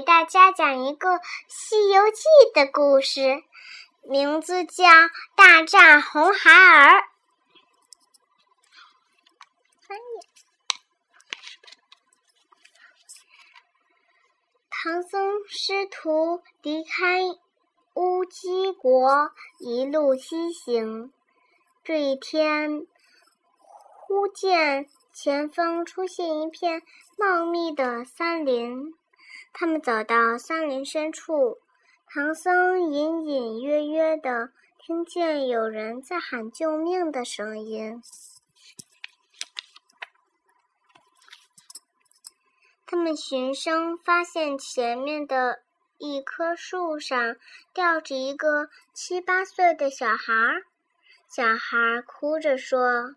[0.00, 1.10] 给大家讲一个
[1.46, 2.22] 《西游记》
[2.54, 3.44] 的故事，
[4.02, 4.84] 名字叫
[5.36, 7.00] 《大战红孩儿》。
[14.70, 17.20] 唐僧师徒离开
[17.92, 21.12] 乌鸡国，一路西行。
[21.84, 22.86] 这一天，
[23.98, 26.80] 忽见前方出现一片
[27.18, 28.94] 茂密的森林。
[29.52, 31.58] 他们走到森林深处，
[32.06, 38.02] 唐僧隐隐约约的听见有人在喊救命的声音。
[42.86, 45.62] 他们循声发现，前面的
[45.98, 47.36] 一棵树上
[47.72, 50.62] 吊着一个七八岁的小孩儿。
[51.28, 53.14] 小孩哭着说：“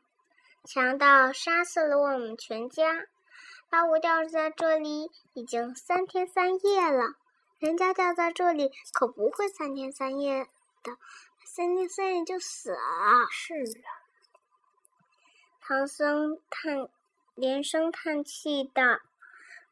[0.64, 3.08] 强盗杀死了我们全家，
[3.74, 7.16] 把我吊在这里已经三天三夜了。
[7.58, 10.46] 人家吊在这里可不会三天三夜
[10.84, 10.96] 的，
[11.44, 12.78] 三天三夜就死了。”
[13.34, 13.90] 是啊，
[15.60, 16.88] 唐僧叹，
[17.34, 19.00] 连声叹气道。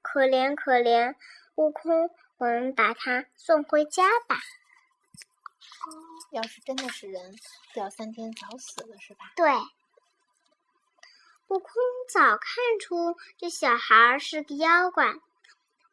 [0.01, 1.13] 可怜可怜，
[1.53, 4.35] 悟空，我们把他送回家吧。
[6.31, 7.35] 要是真的是人，
[7.75, 9.31] 吊三天早死了是吧？
[9.35, 9.45] 对。
[11.51, 11.73] 悟空
[12.07, 15.15] 早看出这小孩是个妖怪，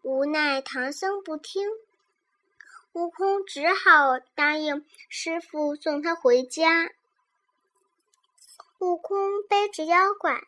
[0.03, 1.69] 无奈唐僧不听，
[2.92, 6.92] 悟空只好答应师傅送他回家。
[8.79, 10.45] 悟空背着妖怪，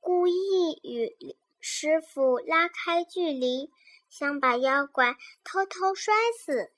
[0.00, 1.34] 故意与。
[1.58, 3.70] 师傅拉开距离，
[4.10, 6.70] 想把妖怪偷偷摔死。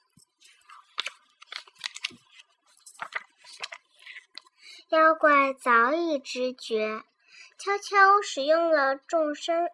[4.91, 7.03] 妖怪早已知觉，
[7.65, 9.71] 悄悄使用了众生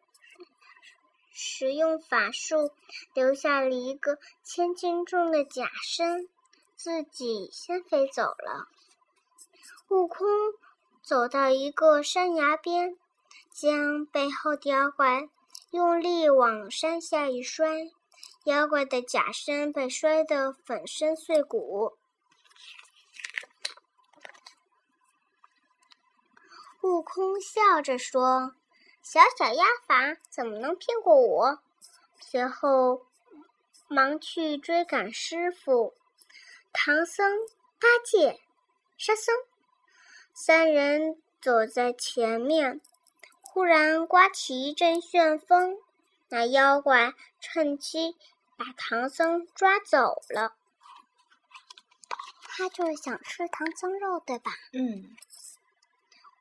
[1.33, 2.71] 使用法术，
[3.15, 6.29] 留下了一个千斤重的假身，
[6.77, 8.69] 自己先飞走了。
[9.89, 10.29] 悟空
[11.03, 12.97] 走到一个山崖边。
[13.53, 15.29] 将背后的妖怪
[15.73, 17.91] 用力往山下一摔，
[18.45, 21.99] 妖怪的假身被摔得粉身碎骨。
[26.83, 28.55] 悟空笑着说
[29.03, 31.61] ：“小小妖法怎么能骗过我？”
[32.21, 33.07] 随后
[33.89, 35.95] 忙去追赶师傅。
[36.73, 37.33] 唐僧、
[37.79, 38.41] 八戒、
[38.97, 39.35] 沙僧
[40.33, 42.81] 三人走在前面。
[43.43, 45.77] 忽然刮起一阵旋风，
[46.29, 48.17] 那妖怪趁机
[48.57, 50.55] 把唐僧抓走了。
[52.45, 54.53] 他就是想吃唐僧肉，对吧？
[54.73, 55.17] 嗯。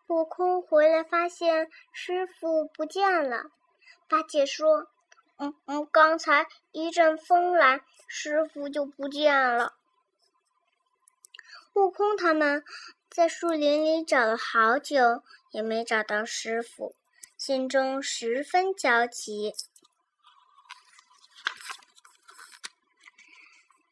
[0.10, 3.52] 悟空回来发现师傅不见了。
[4.08, 4.88] 八戒说
[5.38, 9.76] ：“嗯嗯，刚才一阵风来，师傅就不见了。”
[11.76, 12.66] 悟空他们
[13.08, 15.22] 在树林里找了好久，
[15.52, 16.96] 也没找到师傅。
[17.38, 19.54] 心中十分焦急。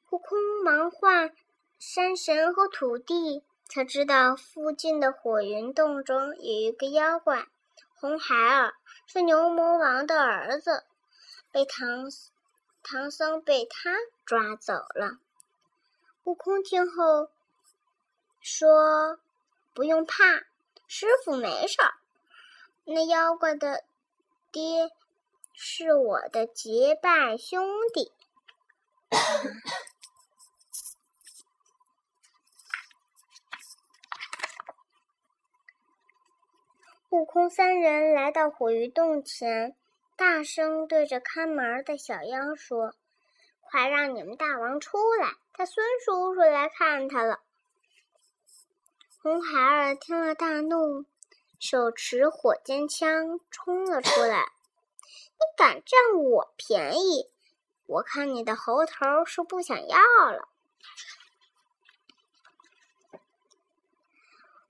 [0.09, 1.31] 悟空忙唤
[1.77, 7.47] 山神和土地，才知道附近的火云洞中有一个妖怪
[7.95, 8.73] 红孩儿，
[9.05, 10.85] 是牛魔王的儿子，
[11.51, 12.09] 被唐
[12.81, 13.91] 唐僧被他
[14.25, 15.19] 抓走了。
[16.23, 17.29] 悟空听后
[18.39, 19.19] 说
[19.75, 20.23] ：“不用怕，
[20.87, 21.93] 师傅没事儿。”
[22.85, 23.83] 那妖怪的
[24.51, 24.91] 爹
[25.53, 28.11] 是我的结拜兄弟。
[37.09, 39.75] 悟空三人来到火鱼洞前，
[40.17, 42.95] 大声对着看门的小妖说
[43.61, 47.39] ：“快让你们大王出来，他孙叔叔来看他了。”
[49.23, 51.05] 红孩儿听了大怒。
[51.59, 54.51] 手持火尖枪冲了出来！
[55.01, 57.31] 你敢占我便宜？
[57.87, 59.97] 我看你的猴头是不想要
[60.31, 60.49] 了。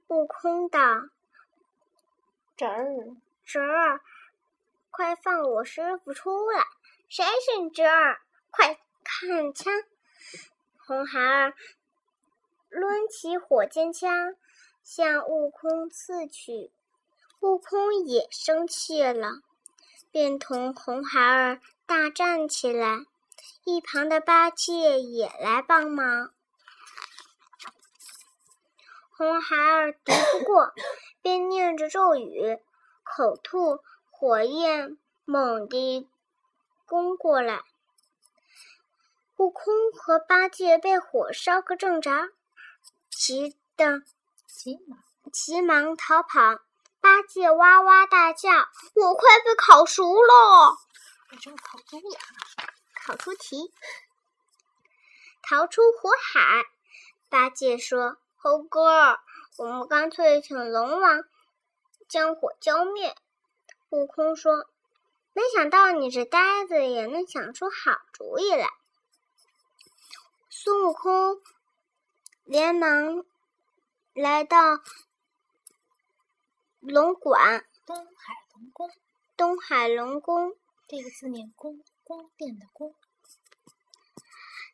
[0.08, 0.80] 悟空道
[2.58, 3.16] ：“侄儿，
[3.46, 4.02] 侄儿，
[4.90, 6.66] 快放我师傅出来！
[7.08, 8.20] 谁是你侄儿？
[8.50, 9.72] 快看枪！”
[10.84, 11.54] 红孩儿
[12.70, 14.36] 抡起火尖枪
[14.84, 16.72] 向悟空刺去。
[17.42, 19.44] 悟空也生气了，
[20.10, 23.06] 便同红孩儿大战起来。
[23.66, 26.34] 一旁的八戒也来帮忙。
[29.18, 30.72] 红孩儿敌不过，
[31.24, 32.60] 便念着咒语，
[33.04, 33.80] 口吐
[34.12, 36.08] 火焰，猛地
[36.86, 37.64] 攻过来。
[39.38, 42.30] 悟空和八戒被火烧个正着，
[43.10, 44.04] 急得
[44.46, 45.00] 急忙
[45.34, 46.60] 急忙逃跑。
[47.02, 48.50] 八戒哇哇大叫
[48.94, 50.78] ：“我快被烤熟了！”
[53.04, 53.74] 烤猪蹄，
[55.42, 56.66] 逃出火海。
[57.30, 59.20] 八戒说：“猴哥，
[59.58, 61.26] 我们干脆请龙王
[62.08, 63.14] 将火浇灭。”
[63.92, 64.70] 悟空说
[65.36, 68.70] ：“没想到你这呆子也能想出好主意来。”
[70.50, 71.42] 孙悟空
[72.46, 73.26] 连忙
[74.14, 74.80] 来到
[76.80, 78.90] 龙馆东海龙宫，
[79.36, 80.56] 东海龙宫，
[80.88, 82.96] 这个字念宫，宫殿的宫。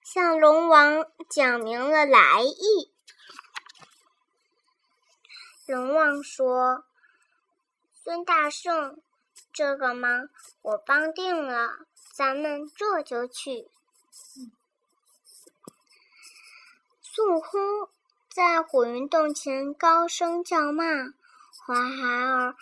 [0.04, 2.93] 向龙王讲明了来意。
[5.66, 6.84] 龙王说
[8.04, 9.02] ：“孙大圣，
[9.54, 10.28] 这个忙
[10.62, 13.70] 我帮定了，咱们这就去。”
[17.02, 17.88] 孙悟空
[18.30, 20.84] 在火云洞前高声叫骂，
[21.66, 22.56] 花孩儿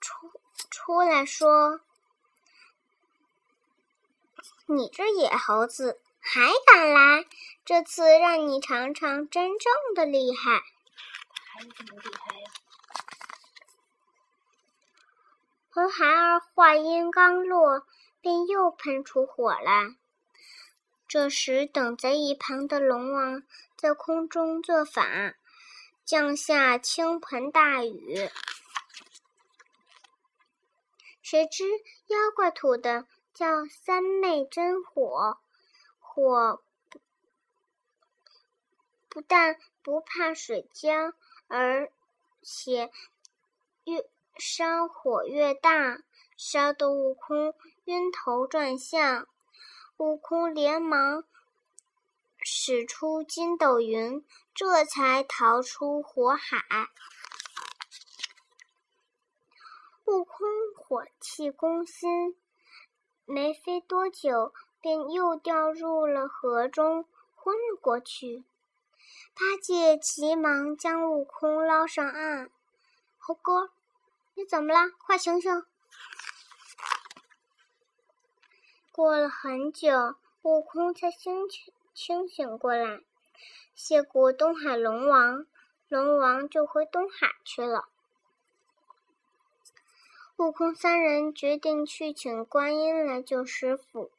[0.00, 0.32] 出
[0.70, 1.80] 出来说
[4.66, 7.24] ：“你这野猴子！”还敢来？
[7.64, 10.62] 这次让你尝尝真正的厉害！
[11.60, 12.50] 还有什么厉害呀？
[15.68, 17.86] 红孩儿话音刚落，
[18.22, 19.94] 便又喷出火来。
[21.06, 23.42] 这时，等在一旁的龙王
[23.76, 25.34] 在空中做法，
[26.02, 28.30] 降下倾盆大雨。
[31.20, 31.64] 谁知
[32.06, 35.38] 妖怪吐的叫三昧真火。
[35.98, 37.00] 火不
[39.10, 41.12] 不但不怕水浇，
[41.50, 41.92] 而
[42.40, 42.90] 且
[43.84, 44.08] 越
[44.38, 45.98] 烧火越大，
[46.36, 47.54] 烧得悟空
[47.84, 49.26] 晕头转向。
[49.98, 51.24] 悟空连忙
[52.38, 54.24] 使出筋斗云，
[54.54, 56.88] 这才逃出火海。
[60.06, 62.36] 悟空火气攻心，
[63.26, 64.54] 没飞多久。
[64.82, 67.04] 便又掉入了河中，
[67.34, 68.44] 昏了过去。
[69.34, 72.50] 八戒急忙将悟空捞上岸。
[73.18, 73.70] 猴哥，
[74.34, 74.90] 你怎么了？
[74.98, 75.64] 快醒醒！
[78.92, 81.48] 过了很久，悟空才清
[81.94, 83.00] 清醒过来，
[83.74, 85.46] 谢过东海龙王，
[85.88, 87.88] 龙王就回东海去了。
[90.36, 94.10] 悟空三人决定去请观音来救师傅。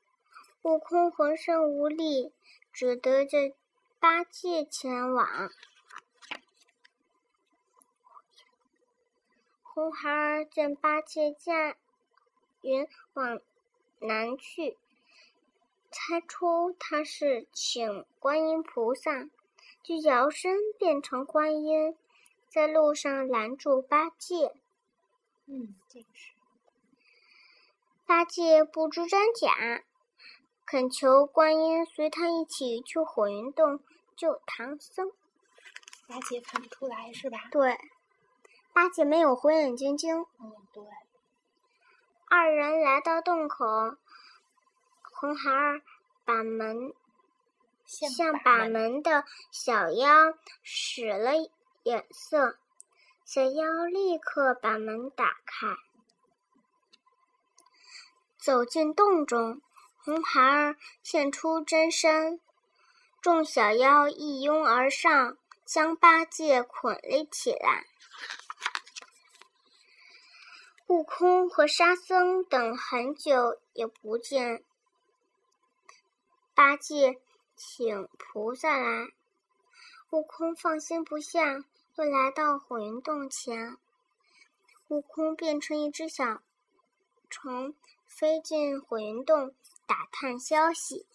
[0.62, 2.31] 悟空浑身无力，
[2.72, 3.54] 只得着
[4.01, 5.51] 八戒前往。
[9.62, 11.75] 红孩儿见八戒驾
[12.63, 13.39] 云往
[14.00, 14.75] 南去，
[15.91, 19.29] 猜出他是请观音菩萨，
[19.84, 21.96] 就摇身变成观音，
[22.50, 24.55] 在路上拦住八戒。
[25.46, 26.31] 嗯，这个是
[28.08, 29.84] 八戒不知真假。
[30.72, 33.82] 恳求观音随他一起去火云洞
[34.16, 35.12] 救唐僧。
[36.08, 37.50] 八戒看不出来是吧？
[37.51, 37.78] 对，
[38.72, 40.25] 八戒没有火眼金睛。
[40.40, 40.82] 嗯，对。
[42.30, 43.66] 二人来到洞口，
[45.12, 45.82] 红孩儿
[46.24, 46.94] 把门
[47.84, 51.34] 向把门的小妖使了
[51.84, 52.58] 眼色，
[53.25, 55.68] 小妖立刻把门打开，
[58.38, 59.62] 走进洞中。
[60.03, 62.41] 红孩儿现出真身，
[63.22, 67.86] 众小妖一拥而上，将八戒捆了起来。
[70.88, 74.63] 悟空和沙僧等很久也不见
[76.55, 77.22] 八戒，
[77.55, 79.08] 请菩萨来。
[80.10, 81.63] 悟空放心不下，
[81.96, 83.77] 又来到火云洞前。
[84.88, 86.41] 悟空变成一只小
[87.29, 87.75] 虫，
[88.08, 89.53] 飞进火云洞。
[89.91, 91.05] 打探消息，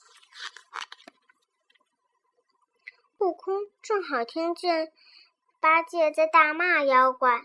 [3.17, 4.93] 悟空正好听见
[5.61, 7.43] 八戒在大骂妖怪：“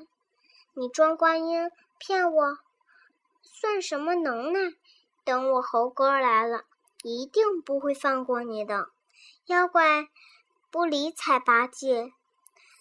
[0.75, 2.57] 你装观音骗我，
[3.43, 4.73] 算什么能耐？
[5.23, 6.65] 等我猴哥来了，
[7.01, 8.89] 一定不会放过你的！”
[9.47, 10.09] 妖怪
[10.69, 12.11] 不理睬八戒，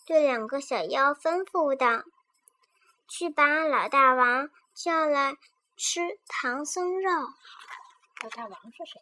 [0.05, 2.03] 对两个小妖吩咐道
[3.07, 5.37] ：“去把老大王叫来
[5.77, 7.29] 吃唐僧肉。”
[8.23, 9.01] 老大王是谁？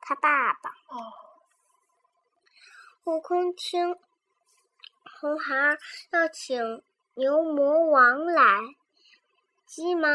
[0.00, 0.70] 他爸爸。
[0.88, 1.12] 哦。
[3.04, 3.96] 悟空听
[5.20, 5.78] 红孩儿
[6.10, 6.82] 要请
[7.14, 8.60] 牛魔王来，
[9.66, 10.10] 急忙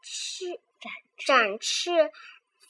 [0.00, 0.92] 翅展
[1.26, 2.12] 展翅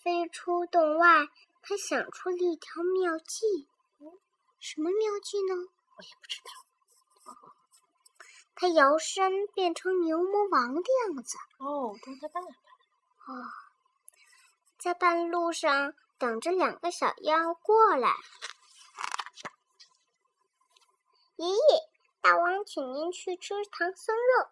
[0.02, 1.26] 飞出洞外，
[1.62, 3.68] 他想出了一条妙计。
[4.60, 5.54] 什么妙计呢？
[5.96, 6.50] 我也不知道。
[8.56, 11.36] 他摇身变成牛魔王的样子。
[11.58, 12.46] 哦，帮他爸爸。
[13.26, 13.44] 哦，
[14.84, 18.14] 在半路上等着两个小妖过来。
[21.36, 21.56] 爷爷，
[22.20, 24.48] 大王请您去吃唐僧肉。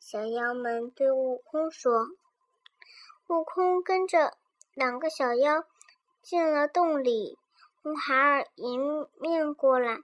[0.00, 2.08] 小妖们对悟空说。
[3.28, 4.36] 悟空跟着
[4.74, 5.64] 两个小妖
[6.22, 7.38] 进了洞里。
[7.84, 10.02] 红孩儿迎面过来，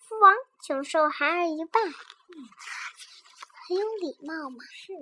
[0.00, 1.80] 父王，请受孩儿一拜。
[1.80, 4.58] 很有礼貌嘛。
[4.70, 4.92] 是。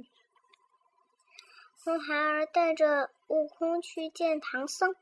[1.87, 4.97] 红孩儿带着悟空去见唐僧，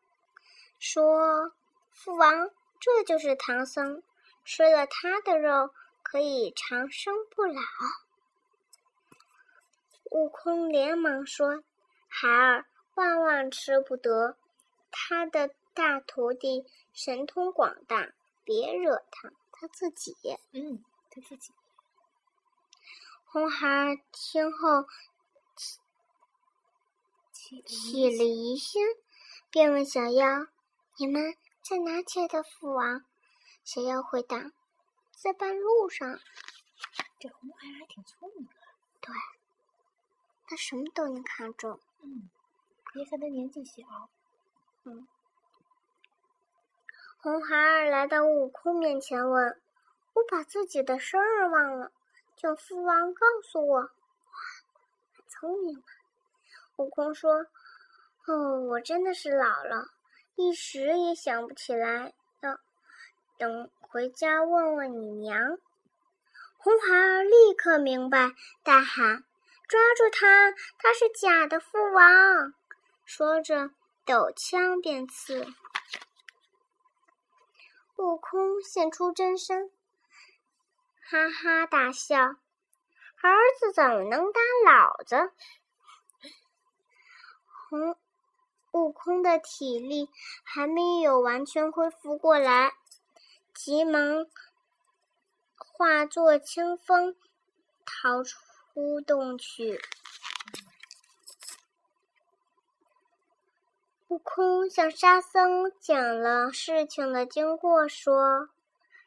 [0.79, 1.51] 说
[1.91, 4.03] ：“父王，这就是唐僧，
[4.45, 5.71] 吃了他的肉
[6.03, 7.63] 可以长生不老。”
[10.13, 11.65] 悟空连忙说
[12.07, 14.37] ：“孩儿万万吃不得，
[14.91, 18.13] 他的。”大徒弟神通广大，
[18.45, 20.15] 别惹他，他自己。
[20.53, 21.53] 嗯，他自己。
[23.25, 24.85] 红孩儿听后
[27.45, 28.83] 起了疑心，
[29.51, 30.47] 便问小妖
[30.97, 33.05] ：“你们在哪见的父王？”
[33.63, 34.53] 小妖回答
[35.13, 36.19] ：“在半路上。”
[37.21, 38.53] 这红孩儿还挺聪明的。
[39.03, 39.15] 对，
[40.47, 41.79] 他什么都能看中。
[42.01, 42.31] 嗯，
[42.95, 43.83] 别看他年纪小。
[44.85, 45.07] 嗯。
[47.19, 49.61] 红孩儿来到悟空面前，问
[50.15, 51.93] ：“我把自己的生日忘了，
[52.37, 53.91] 请父王告诉我。”哇，
[55.29, 55.85] 聪明嘛！
[56.77, 57.47] 悟空说
[58.27, 59.87] ：“哦，我真的是老了，
[60.35, 62.59] 一时也想不起来，要
[63.39, 65.59] 等回家问问你娘。”
[66.59, 69.25] 红孩儿立刻明白，大喊
[69.69, 70.51] ：“抓住他！
[70.79, 72.55] 他是假的父王！”
[73.05, 73.71] 说着，
[74.05, 75.47] 抖枪便刺。
[77.97, 79.71] 悟空现出真身，
[81.03, 82.17] 哈哈大笑
[83.23, 85.33] ：“儿子怎么能打老子？”
[88.73, 90.09] 悟空的体力
[90.43, 92.73] 还没有完全恢复过来，
[93.55, 94.27] 急忙
[95.57, 97.17] 化作清风
[97.85, 99.81] 逃出洞去。
[104.09, 108.49] 悟空向沙僧讲了事情的经过，说：“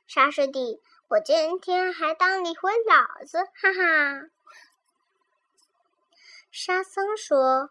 [0.06, 4.30] 沙师弟，我今天还当你回老子，哈哈。”
[6.52, 7.70] 沙僧说：“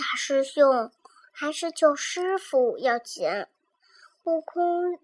[0.00, 0.90] 大师兄，
[1.30, 3.28] 还是救师傅要紧。”
[4.24, 4.98] 悟空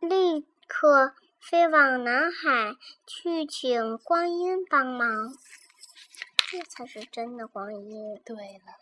[0.00, 2.74] 立刻飞往南海
[3.06, 5.32] 去请观音帮忙，
[6.50, 8.20] 这才是真的观音。
[8.22, 8.74] 对了。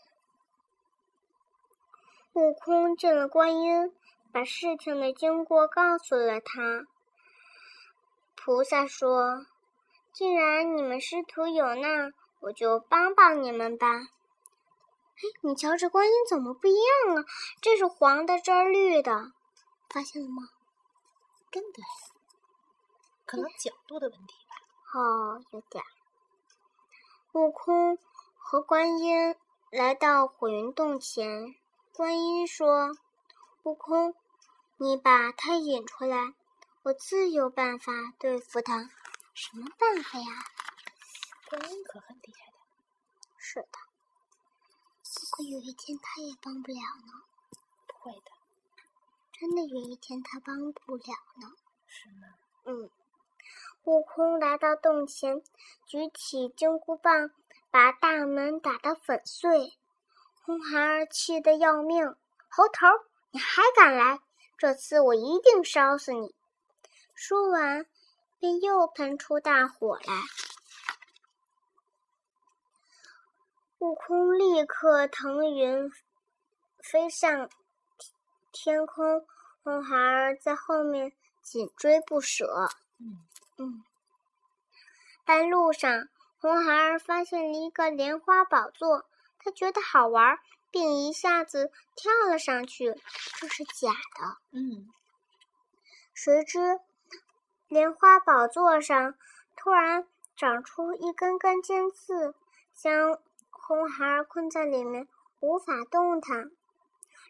[2.32, 3.92] 悟空见了观音，
[4.32, 6.86] 把事情的经过告诉了他。
[8.34, 9.46] 菩萨说
[10.12, 13.88] ：“既然你们师徒有难，我就帮帮你们吧。”
[15.16, 17.24] 哎，你瞧这观音怎么不一样啊？
[17.60, 19.32] 这是黄的，这是绿的，
[19.88, 20.48] 发现了吗？
[21.50, 21.82] 真的，
[23.24, 24.98] 可能角度的问题吧。
[24.98, 25.84] 哦，有点。
[27.32, 27.98] 悟空
[28.36, 29.36] 和观音
[29.70, 31.54] 来到火云洞前。
[31.94, 32.96] 观音说
[33.64, 34.14] ：“悟空，
[34.78, 36.34] 你把他引出来，
[36.84, 38.88] 我自有办法对付他。
[39.34, 40.26] 什么办法呀？”
[41.52, 42.56] 观音可很厉害的。
[43.36, 43.78] 是的。
[45.04, 47.24] 如果有一天他也帮不了呢。
[47.86, 48.30] 不会的。
[49.32, 51.04] 真的有一天他帮不了
[51.42, 51.52] 呢。
[51.86, 52.28] 是吗？
[52.64, 52.90] 嗯。
[53.84, 55.42] 悟空来到洞前，
[55.84, 57.30] 举起金箍棒，
[57.70, 59.76] 把大门打得粉碎。
[60.44, 62.16] 红孩儿气得要命，
[62.48, 62.86] 猴头，
[63.30, 64.20] 你还敢来？
[64.56, 66.34] 这次我一定烧死你！
[67.14, 67.86] 说完，
[68.38, 70.14] 便又喷出大火来。
[73.82, 75.90] 悟空立刻腾云
[76.78, 77.50] 飞上
[78.52, 79.26] 天空，
[79.64, 81.12] 红孩儿在后面
[81.42, 82.68] 紧追不舍。
[83.00, 83.26] 嗯
[83.58, 83.82] 嗯，
[85.24, 86.08] 半路上，
[86.38, 89.04] 红孩儿发现了一个莲花宝座。
[89.40, 90.38] 他觉得好玩，
[90.70, 92.94] 并一下子跳了上去。
[93.40, 94.36] 这是假的。
[94.52, 94.92] 嗯。
[96.14, 96.78] 谁知
[97.66, 99.16] 莲花宝座上
[99.56, 102.36] 突然长出一根根尖刺，
[102.72, 103.18] 将
[103.64, 105.06] 红孩儿困在里面，
[105.40, 106.50] 无法动弹。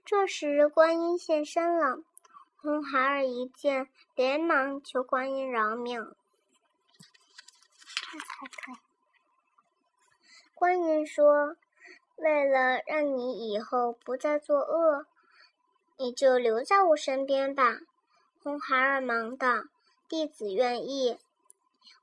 [0.04, 1.98] 这时观音现身了，
[2.56, 6.14] 红孩儿一见，连忙求观音饶命。
[7.76, 8.80] 这才对。
[10.54, 11.56] 观音说。
[12.16, 15.06] 为了让你以后不再作恶，
[15.96, 17.78] 你就留在我身边吧。”
[18.40, 19.64] 红孩儿忙道
[20.08, 21.18] ：“弟子愿意。”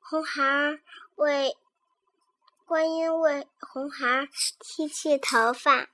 [0.02, 0.82] 红孩儿
[1.16, 1.56] 为
[2.70, 4.28] 观音为红孩儿
[4.60, 5.88] 剃去头发，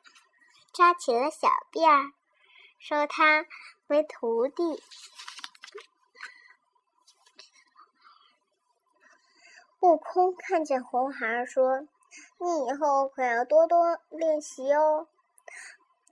[0.74, 2.12] 扎起了小辫儿，
[2.78, 3.46] 收他
[3.88, 4.84] 为徒弟。
[9.80, 11.88] 悟空看见红孩儿，说
[12.40, 15.08] ：“你以后可要多多练习哦。”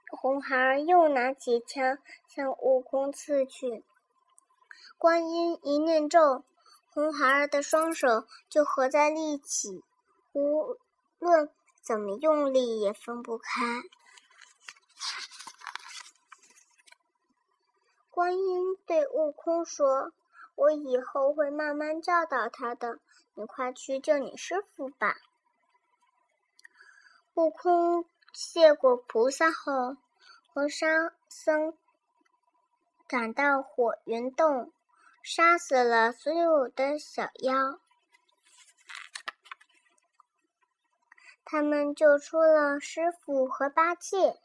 [0.07, 1.97] 红孩儿又拿起枪
[2.29, 3.83] 向悟空刺去。
[4.97, 6.45] 观音一念咒，
[6.93, 9.83] 红孩儿的双手就合在了一起，
[10.33, 10.77] 无
[11.19, 11.49] 论
[11.81, 13.83] 怎么用力也分不开。
[18.09, 20.11] 观音对悟空说
[20.55, 22.99] ：“我以后会慢慢教导他的，
[23.33, 25.15] 你快去救你师傅吧。”
[27.35, 29.97] 悟空谢过菩萨后，
[30.53, 31.77] 和沙僧
[33.07, 34.71] 赶到火云洞。
[35.23, 37.79] 杀死了所有的小妖，
[41.53, 44.39] 他们救出了师傅和八戒。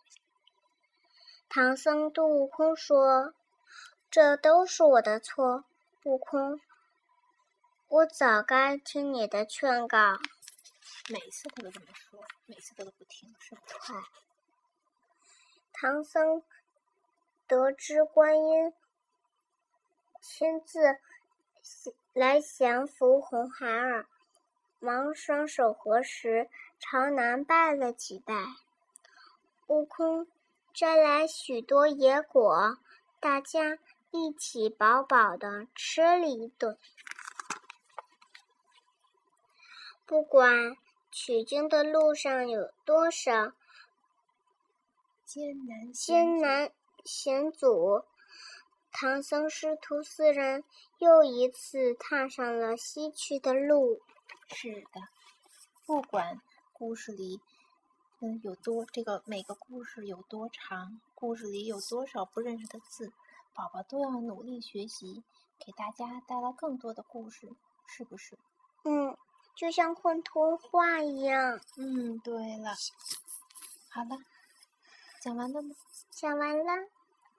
[1.48, 3.32] 唐僧对悟空说
[4.12, 5.64] ：“这都是我的错，
[6.04, 6.60] 悟空，
[7.88, 10.18] 我早该听你的劝告。”
[11.08, 13.94] 每次他都这么说，每次他都不听，是不是？
[15.72, 16.42] 唐僧
[17.46, 18.74] 得知观音。
[20.20, 20.98] 亲自
[22.12, 24.06] 来降服红孩儿，
[24.78, 28.34] 忙双手合十，朝南拜了几拜。
[29.66, 30.26] 悟空
[30.72, 32.78] 摘来许多野果，
[33.20, 33.78] 大家
[34.10, 36.78] 一起饱饱的吃了一顿。
[40.06, 40.76] 不管
[41.10, 43.52] 取经的路上有多少
[45.24, 46.70] 艰难艰难
[47.04, 48.04] 险阻。
[48.90, 50.64] 唐僧师徒四人
[50.98, 54.00] 又一次踏上了西去的路。
[54.48, 55.00] 是的，
[55.84, 56.40] 不管
[56.78, 57.40] 故事里
[58.20, 63.12] 嗯有多这个每个故事有多长，故事里有多少不认识的字，
[63.52, 65.24] 宝宝都要努力学习，
[65.58, 67.48] 给大家带来更多的故事，
[67.86, 68.38] 是不是？
[68.84, 69.16] 嗯，
[69.56, 71.60] 就像混童话一样。
[71.76, 72.74] 嗯，对了，
[73.90, 74.16] 好了，
[75.20, 75.74] 讲完了吗？
[76.10, 76.88] 讲完了。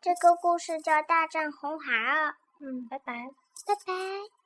[0.01, 2.29] 这个故事叫《大战红孩儿》。
[2.59, 3.29] 嗯，拜拜，
[3.65, 4.38] 拜拜。